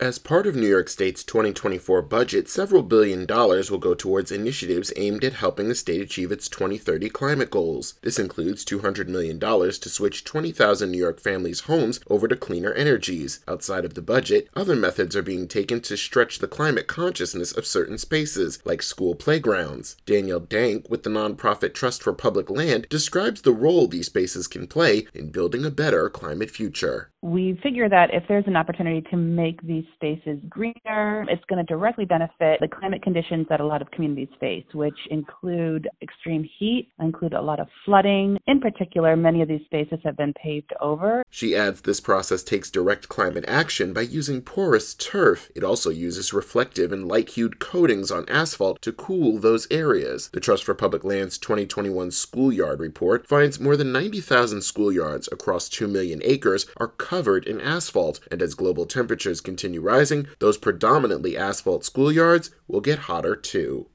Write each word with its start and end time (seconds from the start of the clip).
As 0.00 0.18
part 0.18 0.46
of 0.46 0.56
New 0.56 0.66
York 0.66 0.88
State's 0.88 1.22
2024 1.24 2.00
budget, 2.00 2.48
several 2.48 2.82
billion 2.82 3.26
dollars 3.26 3.70
will 3.70 3.76
go 3.76 3.92
towards 3.92 4.32
initiatives 4.32 4.94
aimed 4.96 5.22
at 5.24 5.34
helping 5.34 5.68
the 5.68 5.74
state 5.74 6.00
achieve 6.00 6.32
its 6.32 6.48
2030 6.48 7.10
climate 7.10 7.50
goals. 7.50 7.92
This 8.00 8.18
includes 8.18 8.64
$200 8.64 9.08
million 9.08 9.38
to 9.38 9.88
switch 9.90 10.24
20,000 10.24 10.90
New 10.90 10.96
York 10.96 11.20
families' 11.20 11.60
homes 11.60 12.00
over 12.08 12.26
to 12.28 12.34
cleaner 12.34 12.72
energies. 12.72 13.40
Outside 13.46 13.84
of 13.84 13.92
the 13.92 14.00
budget, 14.00 14.48
other 14.56 14.74
methods 14.74 15.14
are 15.14 15.22
being 15.22 15.46
taken 15.46 15.82
to 15.82 15.98
stretch 15.98 16.38
the 16.38 16.48
climate 16.48 16.86
consciousness 16.86 17.52
of 17.52 17.66
certain 17.66 17.98
spaces, 17.98 18.58
like 18.64 18.80
school 18.80 19.14
playgrounds. 19.14 19.98
Danielle 20.06 20.40
Dank 20.40 20.88
with 20.88 21.02
the 21.02 21.10
nonprofit 21.10 21.74
Trust 21.74 22.02
for 22.02 22.14
Public 22.14 22.48
Land 22.48 22.86
describes 22.88 23.42
the 23.42 23.52
role 23.52 23.86
these 23.86 24.06
spaces 24.06 24.46
can 24.46 24.66
play 24.66 25.06
in 25.12 25.28
building 25.28 25.62
a 25.66 25.70
better 25.70 26.08
climate 26.08 26.50
future. 26.50 27.10
We 27.20 27.60
figure 27.62 27.86
that 27.86 28.14
if 28.14 28.24
there's 28.28 28.46
an 28.46 28.56
opportunity 28.56 29.02
to 29.10 29.16
make 29.18 29.60
these 29.60 29.84
spaces 29.94 30.38
greener. 30.48 31.24
It's 31.28 31.44
going 31.48 31.64
to 31.64 31.72
directly 31.72 32.04
benefit 32.04 32.60
the 32.60 32.68
climate 32.68 33.02
conditions 33.02 33.46
that 33.48 33.60
a 33.60 33.66
lot 33.66 33.80
of 33.80 33.90
communities 33.90 34.28
face, 34.38 34.64
which 34.74 34.98
include 35.10 35.88
extreme 36.02 36.48
heat, 36.58 36.90
include 37.00 37.32
a 37.32 37.40
lot 37.40 37.60
of 37.60 37.68
flooding. 37.84 38.38
In 38.46 38.60
particular, 38.60 39.16
many 39.16 39.42
of 39.42 39.48
these 39.48 39.64
spaces 39.64 39.98
have 40.04 40.16
been 40.16 40.34
paved 40.34 40.72
over. 40.80 41.22
She 41.30 41.56
adds 41.56 41.80
this 41.82 42.00
process 42.00 42.42
takes 42.42 42.70
direct 42.70 43.08
climate 43.08 43.44
action 43.48 43.92
by 43.92 44.02
using 44.02 44.42
porous 44.42 44.94
turf. 44.94 45.50
It 45.54 45.64
also 45.64 45.90
uses 45.90 46.32
reflective 46.32 46.92
and 46.92 47.08
light 47.08 47.30
hued 47.30 47.58
coatings 47.58 48.10
on 48.10 48.28
asphalt 48.28 48.82
to 48.82 48.92
cool 48.92 49.38
those 49.38 49.66
areas. 49.70 50.28
The 50.32 50.40
Trust 50.40 50.64
for 50.64 50.74
Public 50.74 51.04
Lands 51.04 51.38
2021 51.38 52.10
Schoolyard 52.10 52.80
Report 52.80 53.26
finds 53.26 53.60
more 53.60 53.76
than 53.76 53.92
90,000 53.92 54.58
schoolyards 54.58 55.30
across 55.32 55.68
2 55.68 55.88
million 55.88 56.20
acres 56.24 56.66
are 56.76 56.88
covered 56.88 57.46
in 57.46 57.60
asphalt, 57.60 58.20
and 58.30 58.42
as 58.42 58.54
global 58.54 58.86
temperatures 58.86 59.40
continue 59.40 59.60
continue 59.60 59.79
rising, 59.80 60.28
those 60.38 60.58
predominantly 60.58 61.36
asphalt 61.36 61.82
schoolyards 61.82 62.50
will 62.68 62.80
get 62.80 63.00
hotter 63.00 63.34
too. 63.34 63.88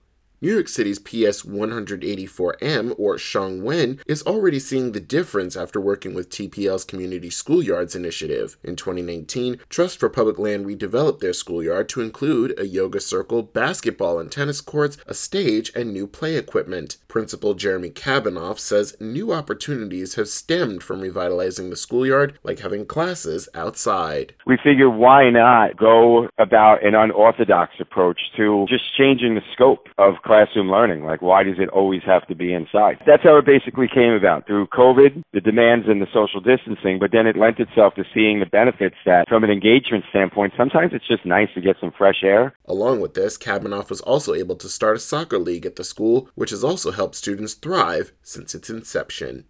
New 0.45 0.53
York 0.53 0.67
City's 0.67 0.99
PS 0.99 1.41
184M, 1.41 2.93
or 2.99 3.15
Shuang 3.15 3.63
Wen, 3.63 3.99
is 4.05 4.21
already 4.27 4.59
seeing 4.59 4.91
the 4.91 4.99
difference 4.99 5.57
after 5.57 5.81
working 5.81 6.13
with 6.13 6.29
TPL's 6.29 6.83
Community 6.83 7.29
Schoolyards 7.29 7.95
initiative. 7.95 8.55
In 8.63 8.75
2019, 8.75 9.57
Trust 9.69 9.99
for 9.99 10.07
Public 10.07 10.37
Land 10.37 10.67
redeveloped 10.67 11.19
their 11.19 11.33
schoolyard 11.33 11.89
to 11.89 12.01
include 12.01 12.53
a 12.59 12.67
yoga 12.67 12.99
circle, 12.99 13.41
basketball 13.41 14.19
and 14.19 14.31
tennis 14.31 14.61
courts, 14.61 14.99
a 15.07 15.15
stage, 15.15 15.71
and 15.75 15.91
new 15.91 16.05
play 16.05 16.35
equipment. 16.35 16.97
Principal 17.07 17.55
Jeremy 17.55 17.89
Kabanoff 17.89 18.59
says 18.59 18.95
new 18.99 19.33
opportunities 19.33 20.13
have 20.13 20.27
stemmed 20.27 20.83
from 20.83 21.01
revitalizing 21.01 21.71
the 21.71 21.75
schoolyard, 21.75 22.37
like 22.43 22.59
having 22.59 22.85
classes 22.85 23.49
outside. 23.55 24.35
We 24.45 24.59
figure 24.63 24.91
why 24.91 25.31
not 25.31 25.75
go 25.75 26.29
about 26.37 26.85
an 26.85 26.93
unorthodox 26.93 27.71
approach 27.79 28.19
to 28.37 28.67
just 28.69 28.95
changing 28.95 29.33
the 29.33 29.41
scope 29.53 29.87
of 29.97 30.21
classroom 30.35 30.69
learning. 30.69 31.05
Like, 31.05 31.21
why 31.21 31.43
does 31.43 31.59
it 31.59 31.69
always 31.69 32.01
have 32.05 32.27
to 32.27 32.35
be 32.35 32.53
inside? 32.53 32.97
That's 33.07 33.23
how 33.23 33.37
it 33.37 33.45
basically 33.45 33.87
came 33.87 34.11
about 34.11 34.45
through 34.45 34.67
COVID, 34.67 35.23
the 35.31 35.39
demands 35.39 35.87
and 35.87 36.01
the 36.01 36.07
social 36.13 36.41
distancing, 36.41 36.99
but 36.99 37.11
then 37.13 37.25
it 37.25 37.37
lent 37.37 37.59
itself 37.59 37.95
to 37.95 38.03
seeing 38.13 38.39
the 38.39 38.45
benefits 38.45 38.97
that, 39.05 39.29
from 39.29 39.45
an 39.45 39.49
engagement 39.49 40.03
standpoint, 40.09 40.53
sometimes 40.57 40.91
it's 40.93 41.07
just 41.07 41.25
nice 41.25 41.47
to 41.55 41.61
get 41.61 41.77
some 41.79 41.93
fresh 41.97 42.21
air. 42.21 42.53
Along 42.65 42.99
with 42.99 43.13
this, 43.13 43.37
Kabanoff 43.37 43.89
was 43.89 44.01
also 44.01 44.33
able 44.33 44.57
to 44.57 44.67
start 44.67 44.97
a 44.97 44.99
soccer 44.99 45.39
league 45.39 45.65
at 45.65 45.77
the 45.77 45.85
school, 45.85 46.29
which 46.35 46.49
has 46.49 46.65
also 46.65 46.91
helped 46.91 47.15
students 47.15 47.53
thrive 47.53 48.11
since 48.21 48.53
its 48.53 48.69
inception. 48.69 49.45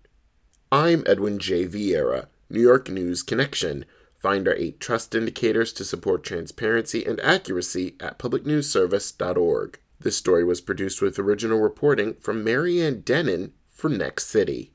I'm 0.72 1.04
Edwin 1.08 1.40
J. 1.40 1.66
Viera, 1.66 2.28
New 2.48 2.62
York 2.62 2.90
News 2.90 3.24
Connection. 3.24 3.86
Find 4.20 4.48
our 4.48 4.56
eight 4.56 4.80
trust 4.80 5.16
indicators 5.16 5.74
to 5.74 5.84
support 5.84 6.24
transparency 6.24 7.04
and 7.06 7.20
accuracy 7.22 7.96
at 8.00 8.20
publicnewsservice.org. 8.20 9.80
This 10.06 10.18
story 10.18 10.44
was 10.44 10.62
produced 10.62 11.02
with 11.02 11.18
original 11.18 11.60
reporting 11.60 12.14
from 12.22 12.44
Marianne 12.44 13.02
Dhenin 13.02 13.54
for 13.72 13.90
Next 13.90 14.28
City. 14.28 14.75